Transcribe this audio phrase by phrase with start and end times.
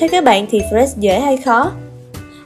[0.00, 1.70] Theo các bạn thì Forex dễ hay khó?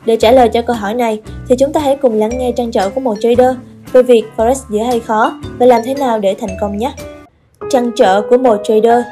[0.05, 2.71] Để trả lời cho câu hỏi này thì chúng ta hãy cùng lắng nghe trăn
[2.71, 3.57] trở của một trader
[3.93, 6.93] về việc Forex dễ hay khó và làm thế nào để thành công nhé.
[7.71, 9.05] Trăn trở của một trader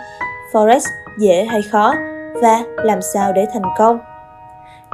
[0.52, 0.80] Forex
[1.18, 1.94] dễ hay khó
[2.42, 3.98] và làm sao để thành công.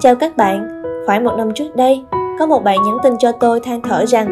[0.01, 2.03] Chào các bạn, khoảng một năm trước đây,
[2.39, 4.27] có một bạn nhắn tin cho tôi than thở rằng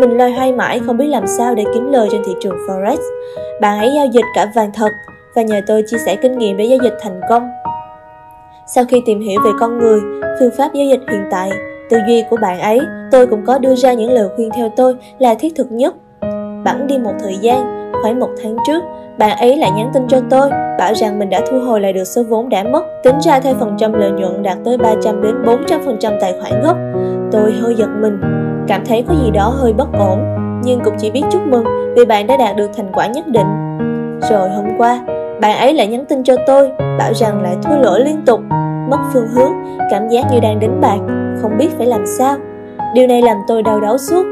[0.00, 2.96] mình loay hoay mãi không biết làm sao để kiếm lời trên thị trường Forex.
[3.60, 4.90] Bạn ấy giao dịch cả vàng thật
[5.34, 7.48] và nhờ tôi chia sẻ kinh nghiệm để giao dịch thành công.
[8.74, 10.00] Sau khi tìm hiểu về con người,
[10.40, 11.50] phương pháp giao dịch hiện tại,
[11.90, 14.94] tư duy của bạn ấy, tôi cũng có đưa ra những lời khuyên theo tôi
[15.18, 15.94] là thiết thực nhất.
[16.64, 18.82] Bẵng đi một thời gian, khoảng một tháng trước,
[19.18, 22.04] bạn ấy lại nhắn tin cho tôi, bảo rằng mình đã thu hồi lại được
[22.04, 25.34] số vốn đã mất, tính ra theo phần trăm lợi nhuận đạt tới 300 đến
[25.44, 26.76] 400% tài khoản gốc.
[27.32, 28.20] Tôi hơi giật mình,
[28.68, 30.18] cảm thấy có gì đó hơi bất ổn,
[30.64, 31.64] nhưng cũng chỉ biết chúc mừng
[31.96, 33.78] vì bạn đã đạt được thành quả nhất định.
[34.30, 35.00] Rồi hôm qua,
[35.40, 38.40] bạn ấy lại nhắn tin cho tôi, bảo rằng lại thua lỗ liên tục,
[38.90, 39.52] mất phương hướng,
[39.90, 40.98] cảm giác như đang đánh bạc,
[41.42, 42.36] không biết phải làm sao.
[42.94, 44.24] Điều này làm tôi đau đớn suốt.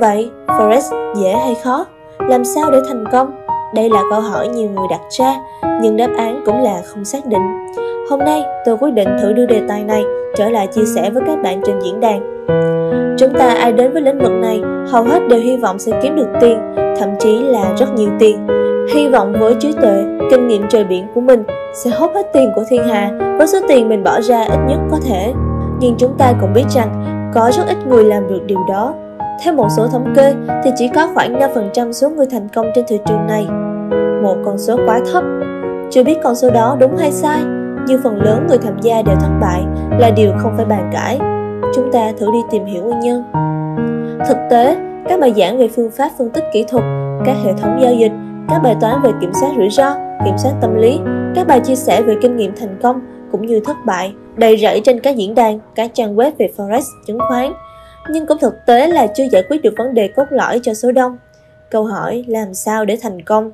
[0.00, 0.80] Vậy, Forex
[1.16, 1.86] dễ hay khó?
[2.18, 3.30] Làm sao để thành công?
[3.74, 5.34] Đây là câu hỏi nhiều người đặt ra,
[5.82, 7.66] nhưng đáp án cũng là không xác định.
[8.10, 10.02] Hôm nay, tôi quyết định thử đưa đề tài này
[10.36, 12.46] trở lại chia sẻ với các bạn trên diễn đàn.
[13.18, 16.16] Chúng ta ai đến với lĩnh vực này, hầu hết đều hy vọng sẽ kiếm
[16.16, 16.58] được tiền,
[16.98, 18.46] thậm chí là rất nhiều tiền.
[18.88, 21.42] Hy vọng với trí tuệ, kinh nghiệm trời biển của mình
[21.74, 24.78] sẽ hốt hết tiền của thiên hạ với số tiền mình bỏ ra ít nhất
[24.90, 25.32] có thể.
[25.80, 28.94] Nhưng chúng ta cũng biết rằng có rất ít người làm được điều đó.
[29.44, 31.40] Theo một số thống kê thì chỉ có khoảng
[31.74, 33.46] 5% số người thành công trên thị trường này.
[34.22, 35.24] Một con số quá thấp.
[35.90, 37.40] Chưa biết con số đó đúng hay sai,
[37.86, 39.62] nhưng phần lớn người tham gia đều thất bại
[39.98, 41.18] là điều không phải bàn cãi.
[41.74, 43.22] Chúng ta thử đi tìm hiểu nguyên nhân.
[44.28, 44.76] Thực tế,
[45.08, 46.84] các bài giảng về phương pháp phân tích kỹ thuật,
[47.26, 48.12] các hệ thống giao dịch,
[48.48, 50.98] các bài toán về kiểm soát rủi ro, kiểm soát tâm lý,
[51.34, 53.00] các bài chia sẻ về kinh nghiệm thành công
[53.32, 56.80] cũng như thất bại đầy rẫy trên các diễn đàn, các trang web về forex,
[57.06, 57.52] chứng khoán.
[58.10, 60.92] Nhưng cũng thực tế là chưa giải quyết được vấn đề cốt lõi cho số
[60.92, 61.16] đông.
[61.70, 63.50] Câu hỏi làm sao để thành công?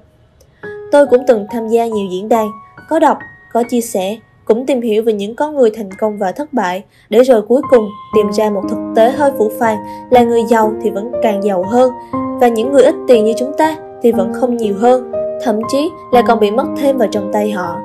[0.92, 2.48] Tôi cũng từng tham gia nhiều diễn đàn,
[2.88, 3.18] có đọc,
[3.52, 6.84] có chia sẻ, cũng tìm hiểu về những con người thành công và thất bại,
[7.10, 9.78] để rồi cuối cùng tìm ra một thực tế hơi phủ phàng
[10.10, 11.92] là người giàu thì vẫn càng giàu hơn,
[12.40, 15.12] và những người ít tiền như chúng ta thì vẫn không nhiều hơn,
[15.44, 17.76] thậm chí là còn bị mất thêm vào trong tay họ.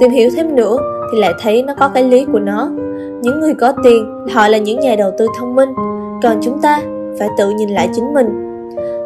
[0.00, 0.76] Tìm hiểu thêm nữa
[1.12, 2.70] thì lại thấy nó có cái lý của nó.
[3.22, 5.68] Những người có tiền, họ là những nhà đầu tư thông minh,
[6.22, 6.82] còn chúng ta
[7.18, 8.26] phải tự nhìn lại chính mình.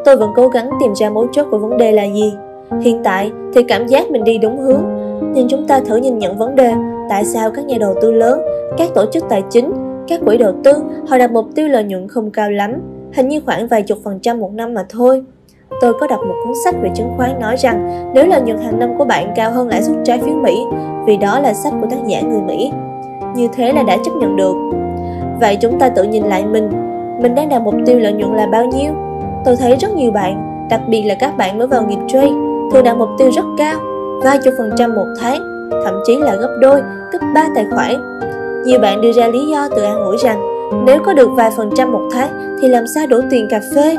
[0.05, 2.33] Tôi vẫn cố gắng tìm ra mấu chốt của vấn đề là gì.
[2.81, 4.83] Hiện tại thì cảm giác mình đi đúng hướng,
[5.33, 6.73] nhưng chúng ta thử nhìn nhận vấn đề
[7.11, 8.41] tại sao các nhà đầu tư lớn,
[8.79, 9.73] các tổ chức tài chính,
[10.09, 10.73] các quỹ đầu tư
[11.09, 12.73] họ đặt mục tiêu lợi nhuận không cao lắm,
[13.13, 15.25] hình như khoảng vài chục phần trăm một năm mà thôi.
[15.81, 18.79] Tôi có đọc một cuốn sách về chứng khoán nói rằng nếu lợi nhuận hàng
[18.79, 20.65] năm của bạn cao hơn lãi suất trái phiếu Mỹ,
[21.07, 22.73] vì đó là sách của tác giả người Mỹ,
[23.35, 24.55] như thế là đã chấp nhận được.
[25.41, 26.71] Vậy chúng ta tự nhìn lại mình,
[27.23, 28.93] mình đang đặt mục tiêu lợi nhuận là bao nhiêu?
[29.45, 32.33] Tôi thấy rất nhiều bạn, đặc biệt là các bạn mới vào nghiệp trade,
[32.73, 33.81] thường đặt mục tiêu rất cao,
[34.25, 36.81] vài chục phần trăm một tháng, thậm chí là gấp đôi,
[37.13, 38.21] gấp ba tài khoản.
[38.65, 40.41] Nhiều bạn đưa ra lý do tự an ủi rằng
[40.87, 43.97] nếu có được vài phần trăm một tháng thì làm sao đủ tiền cà phê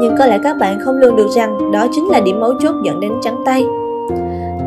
[0.00, 2.74] nhưng có lẽ các bạn không lường được rằng đó chính là điểm mấu chốt
[2.84, 3.64] dẫn đến trắng tay.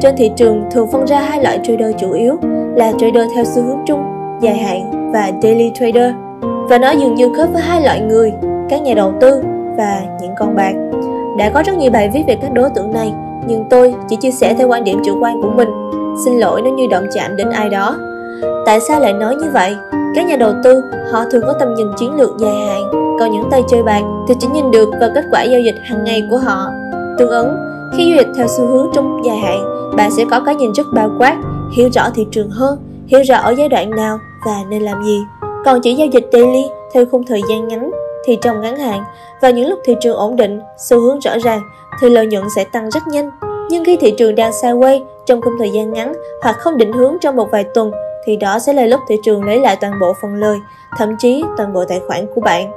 [0.02, 2.36] Trên thị trường thường phân ra hai loại trader chủ yếu
[2.76, 4.04] là trader theo xu hướng chung,
[4.42, 6.14] dài hạn và daily trader.
[6.70, 8.34] Và nó dường như khớp với hai loại người,
[8.70, 9.42] các nhà đầu tư
[9.78, 10.74] và những con bạc.
[11.38, 13.14] Đã có rất nhiều bài viết về các đối tượng này,
[13.48, 15.70] nhưng tôi chỉ chia sẻ theo quan điểm chủ quan của mình.
[16.26, 17.98] Xin lỗi nếu như động chạm đến ai đó.
[18.66, 19.76] Tại sao lại nói như vậy?
[20.16, 20.82] Các nhà đầu tư,
[21.12, 24.34] họ thường có tầm nhìn chiến lược dài hạn, còn những tay chơi bạc thì
[24.40, 26.70] chỉ nhìn được vào kết quả giao dịch hàng ngày của họ.
[27.18, 27.50] Tương ứng,
[27.98, 29.64] khi giao dịch theo xu hướng trong dài hạn,
[29.98, 31.38] bạn sẽ có cái nhìn rất bao quát,
[31.72, 35.22] hiểu rõ thị trường hơn, hiểu rõ ở giai đoạn nào và nên làm gì.
[35.66, 37.92] Còn chỉ giao dịch daily theo khung thời gian ngắn
[38.26, 39.04] thì trong ngắn hạn
[39.42, 41.62] và những lúc thị trường ổn định, xu hướng rõ ràng
[42.02, 43.30] thì lợi nhuận sẽ tăng rất nhanh.
[43.70, 47.18] Nhưng khi thị trường đang sideways trong khung thời gian ngắn hoặc không định hướng
[47.22, 47.92] trong một vài tuần
[48.28, 50.58] thì đó sẽ là lúc thị trường lấy lại toàn bộ phần lời,
[50.98, 52.72] thậm chí toàn bộ tài khoản của bạn.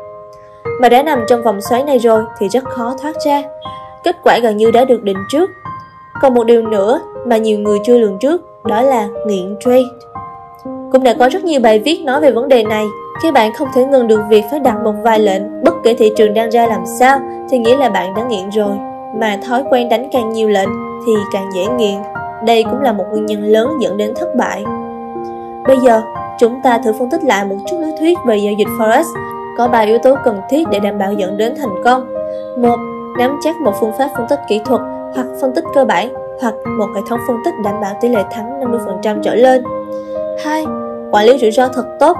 [0.80, 3.42] Mà đã nằm trong vòng xoáy này rồi thì rất khó thoát ra.
[4.04, 5.50] Kết quả gần như đã được định trước.
[6.22, 9.82] Còn một điều nữa mà nhiều người chưa lường trước đó là nghiện trade.
[10.92, 12.84] Cũng đã có rất nhiều bài viết nói về vấn đề này.
[13.22, 16.12] Khi bạn không thể ngừng được việc phải đặt một vài lệnh bất kể thị
[16.16, 17.20] trường đang ra làm sao
[17.50, 18.76] thì nghĩa là bạn đã nghiện rồi.
[19.20, 20.68] Mà thói quen đánh càng nhiều lệnh
[21.06, 21.98] thì càng dễ nghiện.
[22.46, 24.64] Đây cũng là một nguyên nhân lớn dẫn đến thất bại.
[25.70, 26.02] Bây giờ,
[26.38, 29.04] chúng ta thử phân tích lại một chút lý thuyết về giao dịch Forex.
[29.58, 32.14] Có 3 yếu tố cần thiết để đảm bảo dẫn đến thành công.
[32.56, 32.76] một
[33.18, 34.80] Nắm chắc một phương pháp phân tích kỹ thuật
[35.14, 36.08] hoặc phân tích cơ bản
[36.40, 39.62] hoặc một hệ thống phân tích đảm bảo tỷ lệ thắng 50% trở lên.
[40.44, 40.64] 2.
[41.12, 42.16] Quản lý rủi ro thật tốt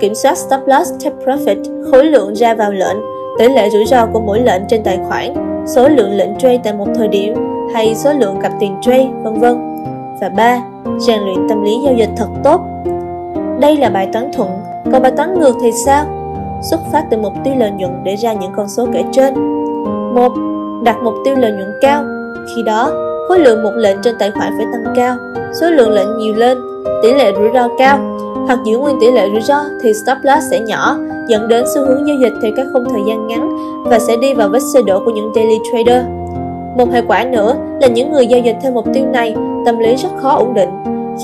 [0.00, 2.96] Kiểm soát stop loss, take profit, khối lượng ra vào lệnh,
[3.38, 5.34] tỷ lệ rủi ro của mỗi lệnh trên tài khoản,
[5.66, 7.34] số lượng lệnh trade tại một thời điểm
[7.74, 9.84] hay số lượng cặp tiền trade, vân vân.
[10.20, 10.60] Và 3.
[10.98, 12.60] Rèn luyện tâm lý giao dịch thật tốt.
[13.60, 14.50] Đây là bài toán thuận,
[14.92, 16.04] còn bài toán ngược thì sao?
[16.70, 19.34] Xuất phát từ mục tiêu lợi nhuận để ra những con số kể trên.
[20.14, 20.32] 1.
[20.84, 22.04] Đặt mục tiêu lợi nhuận cao.
[22.54, 22.92] Khi đó,
[23.28, 25.16] khối lượng một lệnh trên tài khoản phải tăng cao,
[25.60, 26.58] số lượng lệnh nhiều lên,
[27.02, 27.98] tỷ lệ rủi ro cao,
[28.46, 30.96] hoặc giữ nguyên tỷ lệ rủi ro thì stop loss sẽ nhỏ,
[31.28, 33.50] dẫn đến xu hướng giao dịch theo các khung thời gian ngắn
[33.84, 36.04] và sẽ đi vào vết xe đổ của những daily trader.
[36.76, 39.34] Một hệ quả nữa là những người giao dịch theo mục tiêu này,
[39.66, 40.68] tâm lý rất khó ổn định.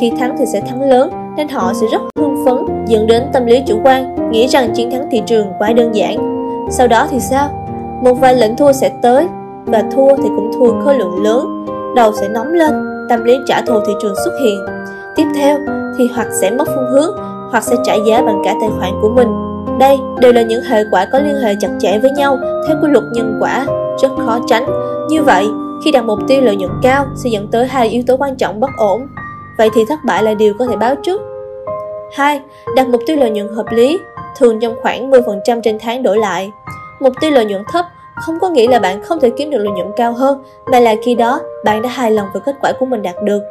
[0.01, 2.57] Khi thắng thì sẽ thắng lớn, nên họ sẽ rất hưng phấn,
[2.87, 6.17] dẫn đến tâm lý chủ quan, nghĩ rằng chiến thắng thị trường quá đơn giản.
[6.71, 7.49] Sau đó thì sao?
[8.03, 9.27] Một vài lệnh thua sẽ tới,
[9.65, 11.67] và thua thì cũng thua khối lượng lớn,
[11.97, 12.73] đầu sẽ nóng lên,
[13.09, 14.59] tâm lý trả thù thị trường xuất hiện.
[15.17, 15.59] Tiếp theo
[15.99, 17.11] thì hoặc sẽ mất phương hướng,
[17.51, 19.29] hoặc sẽ trả giá bằng cả tài khoản của mình.
[19.79, 22.39] Đây đều là những hệ quả có liên hệ chặt chẽ với nhau
[22.69, 23.67] theo quy luật nhân quả,
[24.03, 24.67] rất khó tránh.
[25.09, 25.49] Như vậy,
[25.85, 28.61] khi đặt mục tiêu lợi nhuận cao sẽ dẫn tới hai yếu tố quan trọng
[28.61, 29.07] bất ổn.
[29.59, 31.21] Vậy thì thất bại là điều có thể báo trước.
[32.13, 32.41] 2.
[32.77, 33.99] Đặt mục tiêu lợi nhuận hợp lý,
[34.39, 36.51] thường trong khoảng 10% trên tháng đổi lại.
[37.01, 37.87] Mục tiêu lợi nhuận thấp
[38.17, 40.43] không có nghĩa là bạn không thể kiếm được lợi nhuận cao hơn,
[40.73, 43.43] mà là khi đó bạn đã hài lòng với kết quả của mình đạt được.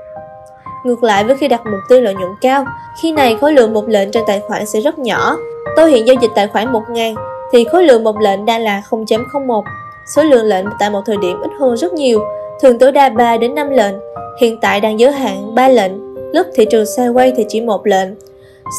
[0.84, 2.66] Ngược lại với khi đặt mục tiêu lợi nhuận cao,
[3.02, 5.38] khi này khối lượng một lệnh trên tài khoản sẽ rất nhỏ.
[5.76, 7.16] Tôi hiện giao dịch tài khoản 1.000
[7.52, 9.64] thì khối lượng một lệnh đang là 0.01.
[10.06, 12.20] Số lượng lệnh tại một thời điểm ít hơn rất nhiều,
[12.62, 13.96] thường tối đa 3 đến 5 lệnh.
[14.42, 15.92] Hiện tại đang giới hạn 3 lệnh,
[16.34, 18.10] lúc thị trường sideways thì chỉ một lệnh.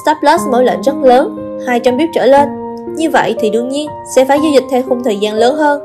[0.02, 1.36] Stop loss mỗi lệnh rất lớn,
[1.66, 2.48] 200 pip trở lên.
[2.96, 5.80] Như vậy thì đương nhiên sẽ phải giao dịch theo khung thời gian lớn hơn.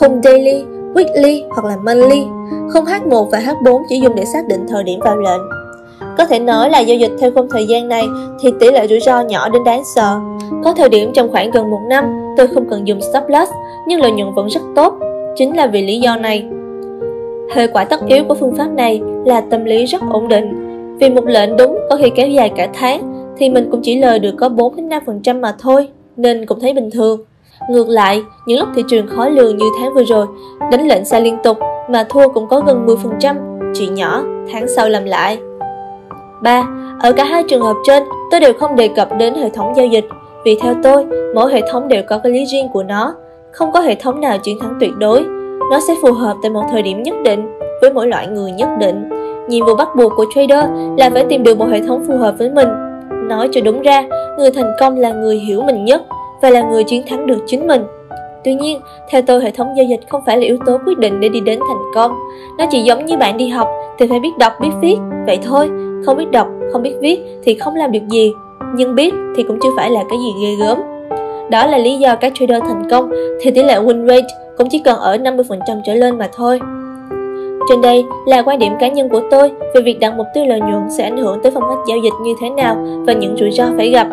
[0.00, 0.64] Khung daily,
[0.94, 2.24] weekly hoặc là monthly.
[2.72, 5.59] Khung H1 và H4 chỉ dùng để xác định thời điểm vào lệnh.
[6.20, 8.04] Có thể nói là giao dịch theo khung thời gian này
[8.40, 10.18] thì tỷ lệ rủi ro nhỏ đến đáng sợ.
[10.64, 12.04] Có thời điểm trong khoảng gần một năm
[12.36, 13.52] tôi không cần dùng stop loss
[13.86, 14.94] nhưng lợi nhuận vẫn rất tốt.
[15.36, 16.48] Chính là vì lý do này.
[17.54, 20.54] Hệ quả tất yếu của phương pháp này là tâm lý rất ổn định.
[20.98, 24.18] Vì một lệnh đúng có khi kéo dài cả tháng thì mình cũng chỉ lời
[24.18, 27.20] được có 4 đến 5% mà thôi, nên cũng thấy bình thường.
[27.70, 30.26] Ngược lại, những lúc thị trường khó lường như tháng vừa rồi,
[30.70, 31.58] đánh lệnh sai liên tục
[31.90, 33.36] mà thua cũng có gần 10%,
[33.78, 34.22] chuyện nhỏ,
[34.52, 35.38] tháng sau làm lại.
[36.42, 36.66] 3.
[37.00, 39.86] Ở cả hai trường hợp trên, tôi đều không đề cập đến hệ thống giao
[39.86, 40.08] dịch,
[40.44, 43.14] vì theo tôi, mỗi hệ thống đều có cái lý riêng của nó,
[43.52, 45.24] không có hệ thống nào chiến thắng tuyệt đối.
[45.70, 48.68] Nó sẽ phù hợp tại một thời điểm nhất định, với mỗi loại người nhất
[48.78, 49.08] định.
[49.48, 50.64] Nhiệm vụ bắt buộc của trader
[50.98, 52.68] là phải tìm được một hệ thống phù hợp với mình.
[53.28, 54.02] Nói cho đúng ra,
[54.38, 56.02] người thành công là người hiểu mình nhất
[56.42, 57.82] và là người chiến thắng được chính mình.
[58.44, 61.20] Tuy nhiên, theo tôi hệ thống giao dịch không phải là yếu tố quyết định
[61.20, 62.12] để đi đến thành công.
[62.58, 64.96] Nó chỉ giống như bạn đi học thì phải biết đọc biết viết,
[65.26, 65.70] vậy thôi,
[66.06, 68.32] không biết đọc, không biết viết thì không làm được gì,
[68.74, 70.78] nhưng biết thì cũng chưa phải là cái gì ghê gớm.
[71.50, 73.10] Đó là lý do các trader thành công
[73.40, 76.60] thì tỷ lệ win rate cũng chỉ cần ở 50% trở lên mà thôi.
[77.68, 80.60] Trên đây là quan điểm cá nhân của tôi về việc đặt mục tiêu lợi
[80.60, 82.76] nhuận sẽ ảnh hưởng tới phong cách giao dịch như thế nào
[83.06, 84.08] và những rủi ro phải gặp.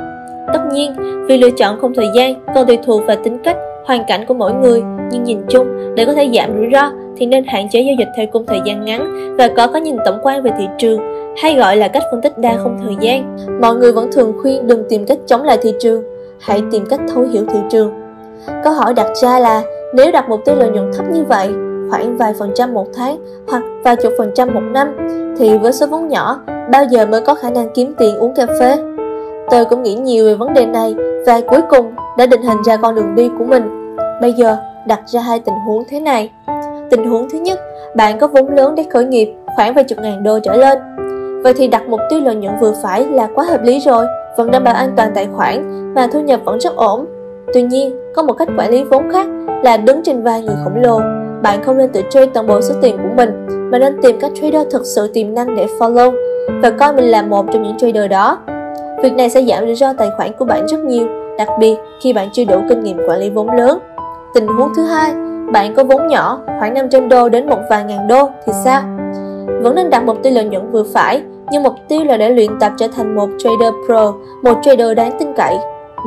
[0.54, 0.94] Tất nhiên,
[1.28, 4.34] việc lựa chọn không thời gian còn tùy thuộc vào tính cách, hoàn cảnh của
[4.34, 4.82] mỗi người,
[5.12, 8.08] nhưng nhìn chung, để có thể giảm rủi ro thì nên hạn chế giao dịch
[8.18, 11.00] theo cung thời gian ngắn và có cái nhìn tổng quan về thị trường,
[11.42, 13.38] hay gọi là cách phân tích đa không thời gian.
[13.62, 16.04] Mọi người vẫn thường khuyên đừng tìm cách chống lại thị trường,
[16.40, 17.94] hãy tìm cách thấu hiểu thị trường.
[18.64, 19.62] Câu hỏi đặt ra là
[19.94, 21.48] nếu đặt mục tiêu lợi nhuận thấp như vậy,
[21.90, 24.98] khoảng vài phần trăm một tháng hoặc vài chục phần trăm một năm,
[25.38, 26.40] thì với số vốn nhỏ,
[26.72, 28.78] bao giờ mới có khả năng kiếm tiền uống cà phê?
[29.50, 30.96] Tôi cũng nghĩ nhiều về vấn đề này
[31.26, 33.96] và cuối cùng đã định hình ra con đường đi của mình.
[34.22, 34.58] Bây giờ
[34.88, 36.32] đặt ra hai tình huống thế này.
[36.90, 37.60] Tình huống thứ nhất,
[37.96, 40.78] bạn có vốn lớn để khởi nghiệp khoảng vài chục ngàn đô trở lên.
[41.44, 44.06] Vậy thì đặt mục tiêu lợi nhuận vừa phải là quá hợp lý rồi,
[44.38, 47.06] vẫn đảm bảo an toàn tài khoản mà thu nhập vẫn rất ổn.
[47.54, 49.28] Tuy nhiên, có một cách quản lý vốn khác
[49.64, 51.00] là đứng trên vai người khổng lồ.
[51.42, 54.32] Bạn không nên tự chơi toàn bộ số tiền của mình, mà nên tìm các
[54.42, 56.12] trader thực sự tiềm năng để follow
[56.62, 58.38] và coi mình là một trong những trader đó.
[59.04, 62.14] Việc này sẽ giảm rủi ro tài khoản của bạn rất nhiều, đặc biệt khi
[62.14, 63.80] bạn chưa đủ kinh nghiệm quản lý vốn lớn.
[64.34, 65.14] Tình huống thứ hai,
[65.52, 68.82] bạn có vốn nhỏ, khoảng 500 đô đến một vài ngàn đô thì sao?
[69.62, 71.22] Vẫn nên đặt mục tiêu lợi nhuận vừa phải,
[71.52, 75.18] nhưng mục tiêu là để luyện tập trở thành một trader pro, một trader đáng
[75.20, 75.58] tin cậy.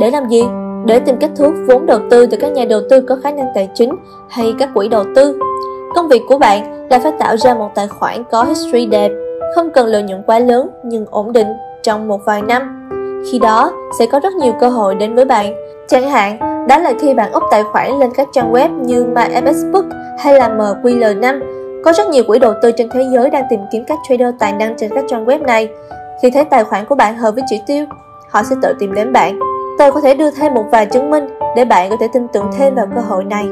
[0.00, 0.45] Để làm gì?
[0.87, 3.30] Để tìm cách thu hút vốn đầu tư từ các nhà đầu tư có khả
[3.30, 3.90] năng tài chính
[4.28, 5.38] hay các quỹ đầu tư.
[5.95, 9.11] Công việc của bạn là phải tạo ra một tài khoản có history đẹp,
[9.54, 11.47] không cần lợi nhuận quá lớn nhưng ổn định
[11.83, 12.88] trong một vài năm.
[13.30, 15.54] Khi đó, sẽ có rất nhiều cơ hội đến với bạn.
[15.88, 16.38] Chẳng hạn,
[16.69, 20.49] đó là khi bạn úp tài khoản lên các trang web như MyFSBook hay là
[20.49, 21.40] MQL5.
[21.85, 24.53] Có rất nhiều quỹ đầu tư trên thế giới đang tìm kiếm các trader tài
[24.53, 25.69] năng trên các trang web này.
[26.23, 27.85] Khi thấy tài khoản của bạn hợp với chỉ tiêu,
[28.31, 29.39] họ sẽ tự tìm đến bạn.
[29.79, 32.51] Tôi có thể đưa thêm một vài chứng minh để bạn có thể tin tưởng
[32.59, 33.49] thêm vào cơ hội này.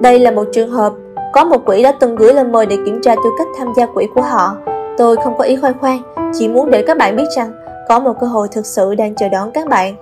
[0.00, 0.92] Đây là một trường hợp,
[1.32, 3.86] có một quỹ đã từng gửi lời mời để kiểm tra tư cách tham gia
[3.86, 4.56] quỹ của họ.
[4.98, 6.02] Tôi không có ý khoe khoang,
[6.38, 7.52] chỉ muốn để các bạn biết rằng
[7.88, 9.94] có một cơ hội thực sự đang chờ đón các bạn.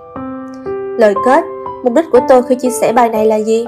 [0.99, 1.43] Lời kết,
[1.83, 3.65] mục đích của tôi khi chia sẻ bài này là gì?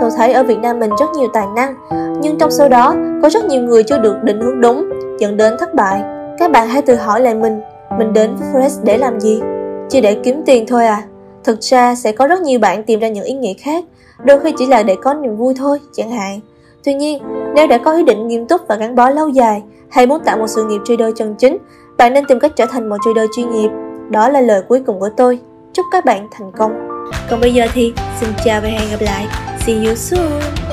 [0.00, 1.74] Tôi thấy ở Việt Nam mình rất nhiều tài năng,
[2.20, 5.56] nhưng trong số đó có rất nhiều người chưa được định hướng đúng, dẫn đến
[5.58, 6.02] thất bại.
[6.38, 7.60] Các bạn hãy tự hỏi lại mình,
[7.98, 9.40] mình đến với Fresh để làm gì?
[9.88, 11.02] Chỉ để kiếm tiền thôi à?
[11.44, 13.84] Thực ra sẽ có rất nhiều bạn tìm ra những ý nghĩa khác,
[14.24, 16.40] đôi khi chỉ là để có niềm vui thôi, chẳng hạn.
[16.84, 17.22] Tuy nhiên,
[17.54, 20.36] nếu đã có ý định nghiêm túc và gắn bó lâu dài, hay muốn tạo
[20.36, 21.56] một sự nghiệp trader chân chính,
[21.98, 23.70] bạn nên tìm cách trở thành một trader chuyên nghiệp.
[24.10, 25.38] Đó là lời cuối cùng của tôi.
[25.72, 26.88] Chúc các bạn thành công.
[27.30, 29.26] Còn bây giờ thì xin chào và hẹn gặp lại.
[29.60, 30.69] See you soon.